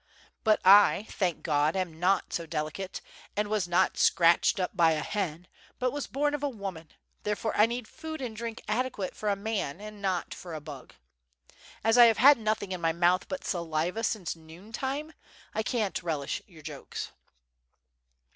[0.43, 3.01] But I, thank God, am not so delicate,
[3.37, 5.45] and was not scratched up by a hen,
[5.77, 6.89] but was bom of a woman;
[7.21, 10.95] therefore 1 need food and drink adequate for a man, and not for a bug.
[11.83, 15.13] As I have had nothing in my mouth but saliva since noon time,
[15.53, 17.11] I can't relish your jokes.''